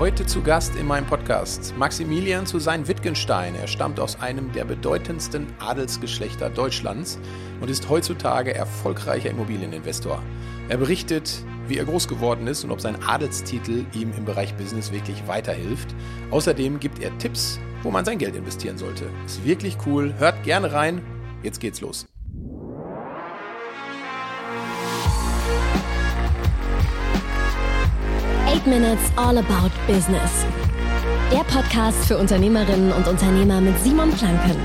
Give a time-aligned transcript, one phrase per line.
[0.00, 3.54] Heute zu Gast in meinem Podcast Maximilian zu sein Wittgenstein.
[3.54, 7.16] Er stammt aus einem der bedeutendsten Adelsgeschlechter Deutschlands
[7.60, 10.20] und ist heutzutage erfolgreicher Immobilieninvestor.
[10.68, 14.90] Er berichtet, wie er groß geworden ist und ob sein Adelstitel ihm im Bereich Business
[14.90, 15.94] wirklich weiterhilft.
[16.32, 19.04] Außerdem gibt er Tipps, wo man sein Geld investieren sollte.
[19.26, 20.12] Ist wirklich cool.
[20.18, 21.02] Hört gerne rein.
[21.44, 22.04] Jetzt geht's los.
[28.64, 30.46] Eight Minutes All About Business.
[31.30, 34.56] Der Podcast für Unternehmerinnen und Unternehmer mit Simon Planken.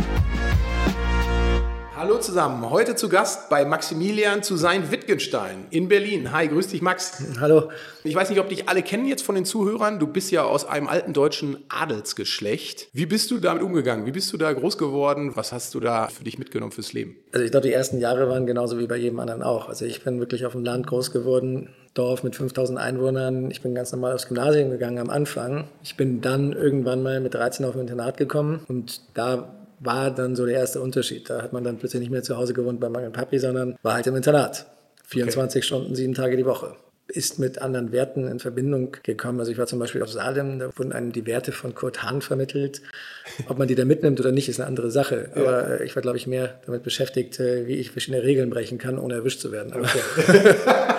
[2.00, 6.32] Hallo zusammen, heute zu Gast bei Maximilian zu sein Wittgenstein in Berlin.
[6.32, 7.22] Hi, grüß dich Max.
[7.42, 7.72] Hallo.
[8.06, 10.00] Ich weiß nicht, ob dich alle kennen jetzt von den Zuhörern.
[10.00, 12.88] Du bist ja aus einem alten deutschen Adelsgeschlecht.
[12.94, 14.06] Wie bist du damit umgegangen?
[14.06, 15.36] Wie bist du da groß geworden?
[15.36, 17.18] Was hast du da für dich mitgenommen fürs Leben?
[17.34, 19.68] Also ich glaube, die ersten Jahre waren genauso wie bei jedem anderen auch.
[19.68, 23.52] Also ich bin wirklich auf dem Land groß geworden, Dorf mit 5000 Einwohnern.
[23.52, 25.68] Ich bin ganz normal aufs Gymnasium gegangen am Anfang.
[25.84, 29.50] Ich bin dann irgendwann mal mit 13 auf ein Internat gekommen und da
[29.80, 31.30] war dann so der erste Unterschied.
[31.30, 33.78] Da hat man dann plötzlich nicht mehr zu Hause gewohnt bei Mama und Papi, sondern
[33.82, 34.66] war halt im Internat.
[35.08, 35.66] 24 okay.
[35.66, 36.76] Stunden, sieben Tage die Woche.
[37.08, 39.40] Ist mit anderen Werten in Verbindung gekommen.
[39.40, 42.22] Also ich war zum Beispiel auf Salem, da wurden einem die Werte von Kurt Hahn
[42.22, 42.84] vermittelt.
[43.48, 45.32] Ob man die da mitnimmt oder nicht, ist eine andere Sache.
[45.36, 45.42] Ja.
[45.42, 49.00] Aber ich war, glaube ich, mehr damit beschäftigt, äh, wie ich verschiedene Regeln brechen kann,
[49.00, 49.74] ohne erwischt zu werden.
[49.74, 50.56] Okay.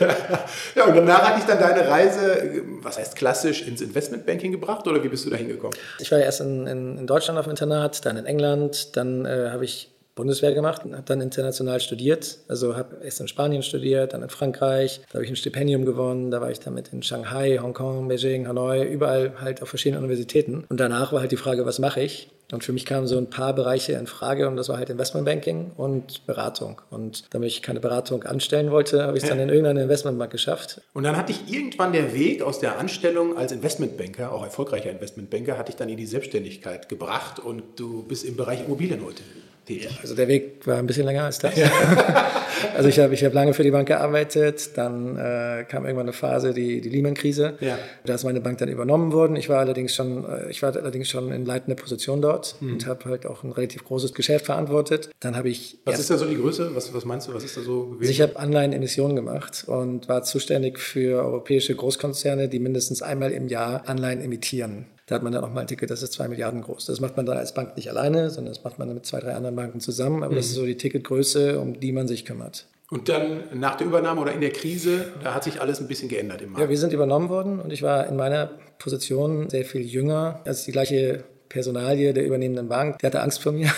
[0.74, 5.02] ja, und danach hatte ich dann deine Reise, was heißt klassisch, ins Investmentbanking gebracht oder
[5.02, 5.76] wie bist du da hingekommen?
[5.98, 9.50] Ich war erst in, in, in Deutschland auf dem Internat, dann in England, dann äh,
[9.50, 12.38] habe ich Bundeswehr gemacht und habe dann international studiert.
[12.48, 15.00] Also habe erst in Spanien studiert, dann in Frankreich.
[15.08, 16.30] Da habe ich ein Stipendium gewonnen.
[16.30, 20.64] Da war ich damit in Shanghai, Hongkong, Beijing, Hanoi, überall halt auf verschiedenen Universitäten.
[20.68, 22.30] Und danach war halt die Frage, was mache ich?
[22.52, 25.72] Und für mich kamen so ein paar Bereiche in Frage und das war halt Investmentbanking
[25.76, 26.80] und Beratung.
[26.90, 30.80] Und damit ich keine Beratung anstellen wollte, habe ich es dann in irgendeiner Investmentbank geschafft.
[30.92, 35.56] Und dann hatte ich irgendwann der Weg aus der Anstellung als Investmentbanker, auch erfolgreicher Investmentbanker,
[35.56, 39.22] hatte ich dann in die Selbstständigkeit gebracht und du bist im Bereich Immobilien heute
[39.64, 39.98] tätig.
[40.00, 41.56] Also der Weg war ein bisschen länger als das.
[41.56, 41.70] Ja.
[42.76, 46.12] also ich habe ich hab lange für die Bank gearbeitet, dann äh, kam irgendwann eine
[46.12, 47.54] Phase, die, die Lehman-Krise.
[47.60, 47.78] Ja.
[48.04, 49.36] Da ist meine Bank dann übernommen worden.
[49.36, 52.74] Ich war allerdings schon, äh, ich war allerdings schon in leitender Position dort mhm.
[52.74, 55.10] und habe halt auch ein relativ großes Geschäft verantwortet.
[55.20, 55.78] Dann habe ich.
[55.84, 56.74] Was ist da so die Größe?
[56.74, 57.34] Was, was meinst du?
[57.34, 58.10] Was ist da so gewesen?
[58.10, 63.88] Ich habe Anleihenemissionen gemacht und war zuständig für europäische Großkonzerne, die mindestens einmal im Jahr
[63.88, 64.86] Anleihen emittieren.
[65.06, 66.86] Da hat man dann auch mal ein Ticket, das ist zwei Milliarden groß.
[66.86, 69.34] Das macht man dann als Bank nicht alleine, sondern das macht man mit zwei, drei
[69.34, 70.22] anderen Banken zusammen.
[70.22, 70.36] Aber mhm.
[70.36, 72.66] das ist so die Ticketgröße, um die man sich kümmert.
[72.90, 76.08] Und dann nach der Übernahme oder in der Krise, da hat sich alles ein bisschen
[76.08, 76.62] geändert im Markt.
[76.62, 80.64] Ja, wir sind übernommen worden und ich war in meiner Position sehr viel jünger als
[80.64, 82.98] die gleiche Personalie der übernehmenden Bank.
[82.98, 83.70] Der hatte Angst vor mir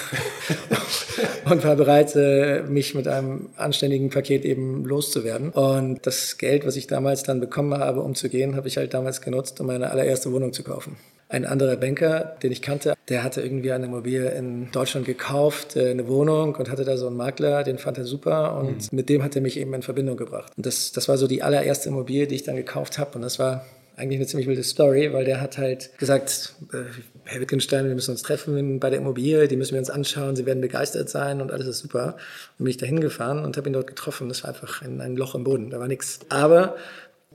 [1.50, 5.50] und war bereit, äh, mich mit einem anständigen Paket eben loszuwerden.
[5.50, 8.94] Und das Geld, was ich damals dann bekommen habe, um zu gehen, habe ich halt
[8.94, 10.96] damals genutzt, um meine allererste Wohnung zu kaufen.
[11.28, 15.90] Ein anderer Banker, den ich kannte, der hatte irgendwie eine Immobilie in Deutschland gekauft, äh,
[15.90, 18.96] eine Wohnung und hatte da so einen Makler, den fand er super und mhm.
[18.96, 20.52] mit dem hat er mich eben in Verbindung gebracht.
[20.56, 23.38] Und das, das war so die allererste Immobilie, die ich dann gekauft habe und das
[23.38, 23.64] war
[23.96, 26.82] eigentlich eine ziemlich wilde Story, weil der hat halt gesagt, äh,
[27.24, 30.46] Herr Wittgenstein, wir müssen uns treffen bei der Immobilie, die müssen wir uns anschauen, Sie
[30.46, 32.16] werden begeistert sein und alles ist super.
[32.58, 34.28] Und bin ich da hingefahren und habe ihn dort getroffen.
[34.28, 36.20] Das war einfach ein, ein Loch im Boden, da war nichts.
[36.28, 36.76] Aber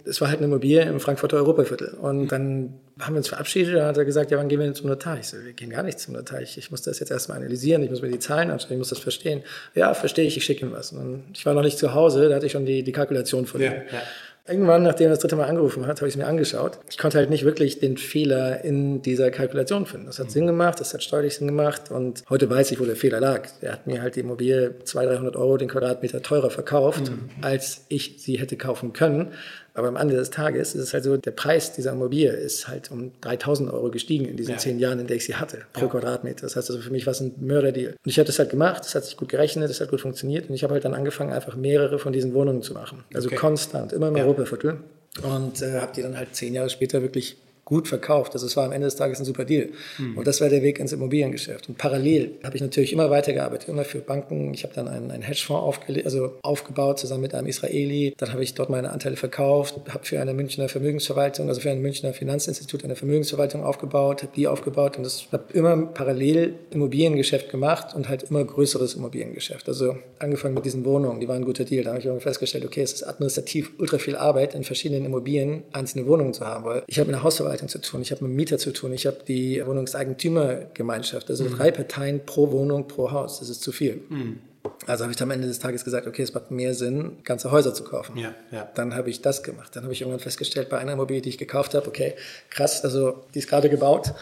[0.05, 1.93] es war halt eine Immobilie im Frankfurter Europaviertel.
[1.95, 4.75] Und dann haben wir uns verabschiedet und hat er gesagt, ja, wann gehen wir denn
[4.75, 5.19] zum Notar?
[5.19, 6.41] Ich so, wir gehen gar nicht zum Notar.
[6.41, 8.89] Ich, ich muss das jetzt erstmal analysieren, ich muss mir die Zahlen anschauen, ich muss
[8.89, 9.43] das verstehen.
[9.75, 10.91] Ja, verstehe ich, ich schicke ihm was.
[10.91, 13.61] Und ich war noch nicht zu Hause, da hatte ich schon die, die Kalkulation von
[13.61, 13.71] ihm.
[13.71, 14.01] Ja, ja.
[14.47, 16.79] Irgendwann, nachdem er das dritte Mal angerufen hat, habe ich es mir angeschaut.
[16.89, 20.07] Ich konnte halt nicht wirklich den Fehler in dieser Kalkulation finden.
[20.07, 20.31] Das hat mhm.
[20.31, 23.47] Sinn gemacht, das hat steuerlich Sinn gemacht und heute weiß ich, wo der Fehler lag.
[23.61, 27.29] Er hat mir halt die Immobilie 200, 300 Euro den Quadratmeter teurer verkauft, mhm.
[27.41, 29.33] als ich sie hätte kaufen können.
[29.73, 32.91] Aber am Ende des Tages ist es halt so, der Preis dieser Immobilie ist halt
[32.91, 34.57] um 3000 Euro gestiegen in diesen ja.
[34.57, 35.91] zehn Jahren, in der ich sie hatte, pro ja.
[35.91, 36.41] Quadratmeter.
[36.41, 37.93] Das heißt also, für mich war es ein Mörderdeal.
[38.03, 40.49] Und ich habe das halt gemacht, das hat sich gut gerechnet, das hat gut funktioniert.
[40.49, 43.03] Und ich habe halt dann angefangen, einfach mehrere von diesen Wohnungen zu machen.
[43.13, 43.37] Also okay.
[43.37, 44.25] konstant, immer im ja.
[44.25, 44.79] Europaviertel.
[45.23, 47.37] Und äh, habe die dann halt zehn Jahre später wirklich
[47.71, 48.33] gut verkauft.
[48.33, 49.69] Also es war am Ende des Tages ein super Deal.
[49.97, 50.17] Mhm.
[50.17, 51.69] Und das war der Weg ins Immobiliengeschäft.
[51.69, 54.53] Und parallel habe ich natürlich immer weitergearbeitet, immer für Banken.
[54.53, 58.13] Ich habe dann einen, einen Hedgefonds also aufgebaut, zusammen mit einem Israeli.
[58.17, 61.81] Dann habe ich dort meine Anteile verkauft, habe für eine Münchner Vermögensverwaltung, also für ein
[61.81, 67.95] Münchner Finanzinstitut eine Vermögensverwaltung aufgebaut, habe die aufgebaut und das habe immer parallel Immobiliengeschäft gemacht
[67.95, 69.69] und halt immer größeres Immobiliengeschäft.
[69.69, 71.85] Also angefangen mit diesen Wohnungen, die waren ein guter Deal.
[71.85, 75.63] Da habe ich irgendwie festgestellt, okay, es ist administrativ ultra viel Arbeit, in verschiedenen Immobilien
[75.71, 78.33] einzelne Wohnungen zu haben, weil ich habe eine Hausverwaltung Verwaltung zu tun, ich habe mit
[78.35, 81.57] Mieter zu tun, ich habe die Wohnungseigentümergemeinschaft, also mhm.
[81.57, 84.01] drei Parteien pro Wohnung, pro Haus, das ist zu viel.
[84.09, 84.39] Mhm.
[84.85, 87.73] Also habe ich am Ende des Tages gesagt, okay, es macht mehr Sinn, ganze Häuser
[87.73, 88.17] zu kaufen.
[88.17, 88.69] Ja, ja.
[88.75, 89.75] Dann habe ich das gemacht.
[89.75, 92.13] Dann habe ich irgendwann festgestellt, bei einer Immobilie, die ich gekauft habe, okay,
[92.49, 94.13] krass, also die ist gerade gebaut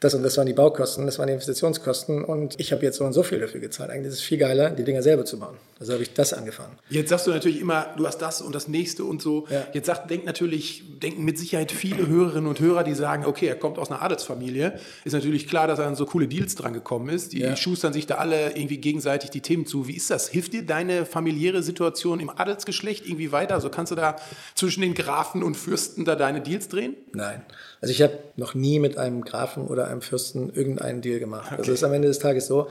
[0.00, 3.04] das und das waren die Baukosten, das waren die Investitionskosten und ich habe jetzt so
[3.04, 3.90] und so viel dafür gezahlt.
[3.90, 5.56] Eigentlich ist es viel geiler, die Dinger selber zu bauen.
[5.78, 6.78] Also habe ich das angefangen.
[6.88, 9.46] Jetzt sagst du natürlich immer, du hast das und das nächste und so.
[9.50, 9.66] Ja.
[9.74, 13.56] Jetzt sagt, denkt natürlich, denken mit Sicherheit viele Hörerinnen und Hörer, die sagen, okay, er
[13.56, 14.78] kommt aus einer Adelsfamilie.
[15.04, 17.34] Ist natürlich klar, dass er an so coole Deals dran gekommen ist.
[17.34, 17.56] Die ja.
[17.56, 19.86] schustern sich da alle irgendwie gegenseitig die Themen zu.
[19.86, 20.28] Wie ist das?
[20.28, 23.54] Hilft dir deine familiäre Situation im Adelsgeschlecht irgendwie weiter?
[23.54, 24.16] Also kannst du da
[24.54, 26.96] zwischen den Grafen und Fürsten da deine Deals drehen?
[27.12, 27.42] Nein.
[27.82, 31.46] Also ich habe noch nie mit einem Grafen oder einem Fürsten irgendeinen Deal gemacht.
[31.46, 31.58] Okay.
[31.58, 32.68] Also es ist am Ende des Tages so,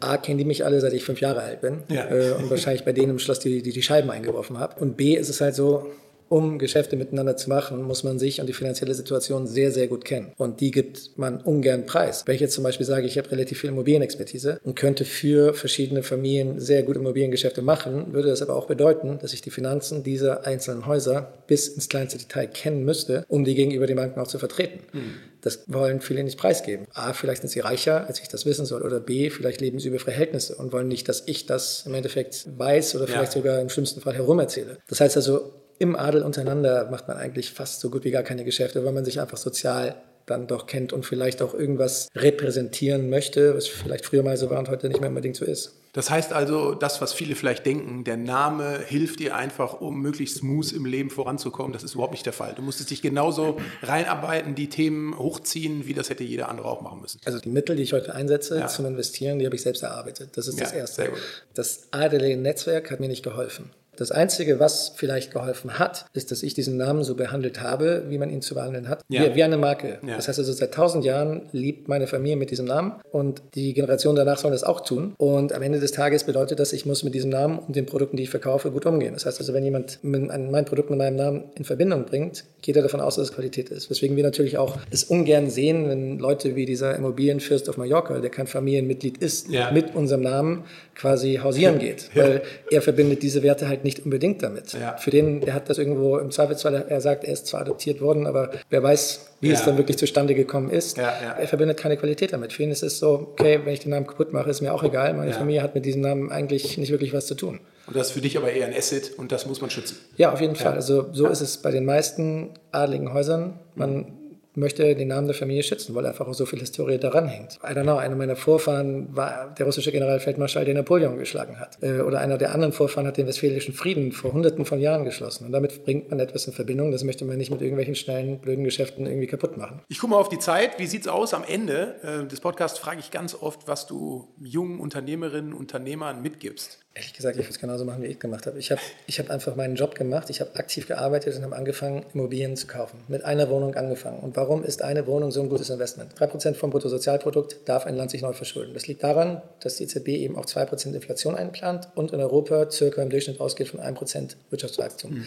[0.00, 2.10] A, kennen die mich alle, seit ich fünf Jahre alt bin ja.
[2.10, 4.80] äh, und wahrscheinlich bei denen im Schloss die, die, die Scheiben eingeworfen habe.
[4.80, 5.90] Und B, ist es halt so,
[6.28, 10.04] um Geschäfte miteinander zu machen, muss man sich und die finanzielle Situation sehr, sehr gut
[10.04, 10.32] kennen.
[10.36, 12.24] Und die gibt man ungern preis.
[12.26, 16.02] Wenn ich jetzt zum Beispiel sage, ich habe relativ viel Immobilienexpertise und könnte für verschiedene
[16.02, 20.46] Familien sehr gut Immobiliengeschäfte machen, würde das aber auch bedeuten, dass ich die Finanzen dieser
[20.46, 24.38] einzelnen Häuser bis ins kleinste Detail kennen müsste, um die gegenüber den Banken auch zu
[24.38, 24.80] vertreten.
[24.92, 25.14] Mhm.
[25.46, 26.88] Das wollen viele nicht preisgeben.
[26.92, 28.82] A, vielleicht sind sie reicher, als ich das wissen soll.
[28.82, 32.46] Oder B, vielleicht leben sie über Verhältnisse und wollen nicht, dass ich das im Endeffekt
[32.58, 33.40] weiß oder vielleicht ja.
[33.40, 34.78] sogar im schlimmsten Fall herumerzähle.
[34.88, 38.42] Das heißt also, im Adel untereinander macht man eigentlich fast so gut wie gar keine
[38.44, 39.94] Geschäfte, weil man sich einfach sozial
[40.26, 44.58] dann doch kennt und vielleicht auch irgendwas repräsentieren möchte, was vielleicht früher mal so war
[44.58, 45.72] und heute nicht mehr unbedingt so ist.
[45.96, 50.36] Das heißt also, das, was viele vielleicht denken, der Name hilft dir einfach, um möglichst
[50.36, 51.72] smooth im Leben voranzukommen.
[51.72, 52.52] Das ist überhaupt nicht der Fall.
[52.54, 57.00] Du musstest dich genauso reinarbeiten, die Themen hochziehen, wie das hätte jeder andere auch machen
[57.00, 57.18] müssen.
[57.24, 58.66] Also die Mittel, die ich heute einsetze ja.
[58.66, 60.36] zum Investieren, die habe ich selbst erarbeitet.
[60.36, 61.08] Das ist ja, das Erste.
[61.54, 63.70] Das adelige Netzwerk hat mir nicht geholfen.
[63.96, 68.18] Das Einzige, was vielleicht geholfen hat, ist, dass ich diesen Namen so behandelt habe, wie
[68.18, 69.24] man ihn zu behandeln hat, ja.
[69.24, 69.98] wie, wie, eine Marke.
[70.06, 70.16] Ja.
[70.16, 74.16] Das heißt also, seit tausend Jahren liebt meine Familie mit diesem Namen und die Generation
[74.16, 75.14] danach soll das auch tun.
[75.16, 78.16] Und am Ende des Tages bedeutet das, ich muss mit diesem Namen und den Produkten,
[78.16, 79.14] die ich verkaufe, gut umgehen.
[79.14, 82.82] Das heißt also, wenn jemand mein Produkt mit meinem Namen in Verbindung bringt, geht er
[82.82, 83.90] davon aus, dass es Qualität ist.
[83.90, 88.30] Weswegen wir natürlich auch es ungern sehen, wenn Leute wie dieser Immobilienfürst auf Mallorca, der
[88.30, 89.70] kein Familienmitglied ist, ja.
[89.70, 90.64] mit unserem Namen
[90.94, 92.10] quasi hausieren geht.
[92.14, 94.74] Weil er verbindet diese Werte halt nicht unbedingt damit.
[94.74, 94.96] Ja.
[94.98, 98.26] Für den, der hat das irgendwo im Zweifelsfall, er sagt, er ist zwar adoptiert worden,
[98.26, 99.54] aber wer weiß, wie ja.
[99.54, 100.98] es dann wirklich zustande gekommen ist.
[100.98, 102.52] Ja, er verbindet keine Qualität damit.
[102.52, 104.82] Für ihn ist es so, okay, wenn ich den Namen kaputt mache, ist mir auch
[104.82, 105.14] egal.
[105.14, 107.60] Meine Familie hat mit diesem Namen eigentlich nicht wirklich was zu tun.
[107.86, 109.96] Und das ist für dich aber eher ein Asset und das muss man schützen.
[110.16, 110.72] Ja, auf jeden Fall.
[110.72, 113.60] Also so ist es bei den meisten adligen Häusern.
[113.76, 114.12] Man
[114.56, 117.58] möchte den Namen der Familie schützen, weil einfach auch so viel Historie daran hängt.
[117.62, 121.78] I don't know, einer meiner Vorfahren war der russische Generalfeldmarschall, der Napoleon geschlagen hat.
[121.82, 125.46] Äh, oder einer der anderen Vorfahren hat den Westfälischen Frieden vor hunderten von Jahren geschlossen.
[125.46, 126.90] Und damit bringt man etwas in Verbindung.
[126.90, 129.82] Das möchte man nicht mit irgendwelchen schnellen, blöden Geschäften irgendwie kaputt machen.
[129.88, 130.78] Ich gucke mal auf die Zeit.
[130.78, 131.34] Wie sieht es aus?
[131.34, 136.22] Am Ende äh, des Podcasts frage ich ganz oft, was du jungen Unternehmerinnen und Unternehmern
[136.22, 136.85] mitgibst.
[136.96, 138.58] Ehrlich gesagt, ich würde es genauso machen, wie ich gemacht habe.
[138.58, 142.06] Ich habe ich hab einfach meinen Job gemacht, ich habe aktiv gearbeitet und habe angefangen,
[142.14, 142.98] Immobilien zu kaufen.
[143.08, 144.18] Mit einer Wohnung angefangen.
[144.20, 146.14] Und warum ist eine Wohnung so ein gutes Investment?
[146.14, 148.72] 3% vom Bruttosozialprodukt darf ein Land sich neu verschulden.
[148.72, 153.02] Das liegt daran, dass die EZB eben auch 2% Inflation einplant und in Europa circa
[153.02, 155.16] im Durchschnitt ausgeht von 1% Wirtschaftswachstum.
[155.16, 155.26] Mhm.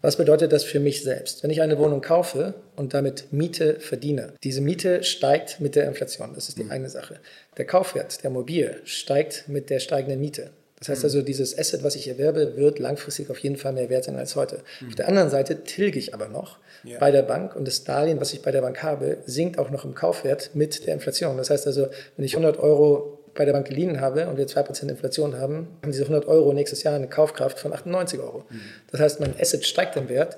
[0.00, 1.42] Was bedeutet das für mich selbst?
[1.42, 6.32] Wenn ich eine Wohnung kaufe und damit Miete verdiene, diese Miete steigt mit der Inflation.
[6.34, 6.70] Das ist die mhm.
[6.70, 7.20] eine Sache.
[7.58, 10.52] Der Kaufwert der Immobilie steigt mit der steigenden Miete.
[10.78, 14.04] Das heißt also, dieses Asset, was ich erwerbe, wird langfristig auf jeden Fall mehr wert
[14.04, 14.58] sein als heute.
[14.80, 14.88] Mhm.
[14.88, 16.98] Auf der anderen Seite tilge ich aber noch ja.
[16.98, 19.84] bei der Bank und das Darlehen, was ich bei der Bank habe, sinkt auch noch
[19.84, 21.38] im Kaufwert mit der Inflation.
[21.38, 24.88] Das heißt also, wenn ich 100 Euro bei der Bank geliehen habe und wir 2%
[24.88, 28.44] Inflation haben, haben diese 100 Euro nächstes Jahr eine Kaufkraft von 98 Euro.
[28.48, 28.60] Mhm.
[28.90, 30.36] Das heißt, mein Asset steigt im Wert,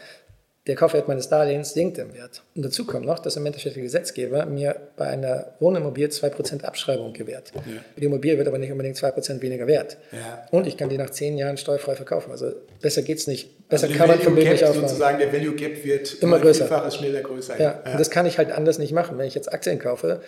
[0.69, 2.43] der Kaufwert meines Darlehens sinkt im Wert.
[2.55, 7.15] Und dazu kommt noch, dass im Endeffekt der Gesetzgeber mir bei einer Wohnimmobilie 2% Abschreibung
[7.15, 7.53] gewährt.
[7.55, 7.63] Ja.
[7.97, 9.97] Die Immobilie wird aber nicht unbedingt 2% weniger wert.
[10.13, 10.47] Ja.
[10.51, 12.31] Und ich kann die nach 10 Jahren steuerfrei verkaufen.
[12.31, 13.69] Also besser geht es nicht.
[13.69, 16.67] Besser also kann man vom Bild nicht sozusagen, der Value Gap wird immer größer.
[16.67, 17.59] Vielfaches schneller größer.
[17.59, 17.81] Ja.
[17.85, 17.93] ja.
[17.93, 19.17] Und das kann ich halt anders nicht machen.
[19.17, 20.21] Wenn ich jetzt Aktien kaufe,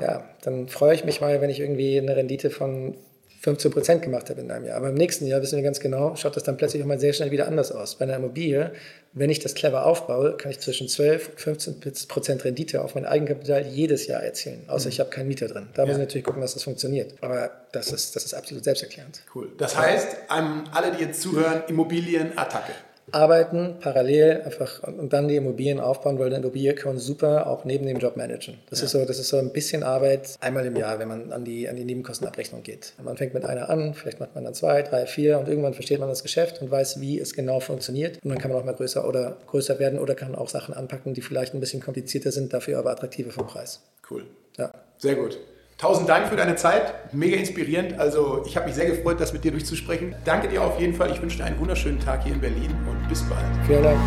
[0.00, 2.96] ja, dann freue ich mich mal, wenn ich irgendwie eine Rendite von
[3.40, 4.76] 15 Prozent gemacht habe in einem Jahr.
[4.76, 7.14] Aber im nächsten Jahr wissen wir ganz genau, schaut das dann plötzlich auch mal sehr
[7.14, 7.94] schnell wieder anders aus.
[7.94, 8.72] Bei einer Immobilie,
[9.14, 13.06] wenn ich das clever aufbaue, kann ich zwischen 12 und 15 Prozent Rendite auf mein
[13.06, 14.64] Eigenkapital jedes Jahr erzielen.
[14.68, 14.92] Außer mhm.
[14.92, 15.68] ich habe keinen Mieter drin.
[15.72, 15.86] Da ja.
[15.86, 17.14] muss ich natürlich gucken, dass das funktioniert.
[17.22, 19.22] Aber das ist, das ist absolut selbsterklärend.
[19.34, 19.50] Cool.
[19.56, 22.72] Das heißt, alle, die jetzt zuhören, Immobilienattacke
[23.12, 27.86] arbeiten, parallel einfach und dann die Immobilien aufbauen, weil eine Immobilie kann super auch neben
[27.86, 28.58] dem Job managen.
[28.68, 28.86] Das, ja.
[28.86, 31.68] ist so, das ist so ein bisschen Arbeit einmal im Jahr, wenn man an die,
[31.68, 32.94] an die Nebenkostenabrechnung geht.
[33.02, 36.00] Man fängt mit einer an, vielleicht macht man dann zwei, drei, vier und irgendwann versteht
[36.00, 38.18] man das Geschäft und weiß, wie es genau funktioniert.
[38.22, 41.14] Und dann kann man auch mal größer oder größer werden oder kann auch Sachen anpacken,
[41.14, 43.80] die vielleicht ein bisschen komplizierter sind, dafür aber attraktiver vom Preis.
[44.10, 44.24] Cool.
[44.56, 44.72] Ja.
[44.98, 45.38] Sehr gut.
[45.80, 47.98] Tausend Dank für deine Zeit, mega inspirierend.
[47.98, 50.14] Also ich habe mich sehr gefreut, das mit dir durchzusprechen.
[50.26, 51.10] Danke dir auf jeden Fall.
[51.10, 53.40] Ich wünsche dir einen wunderschönen Tag hier in Berlin und bis bald.
[53.66, 53.98] Vielen Dank.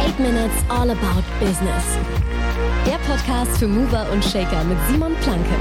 [0.00, 1.84] 8 Minutes All About Business.
[2.84, 5.54] Der Podcast für Mover und Shaker mit Simon Planke.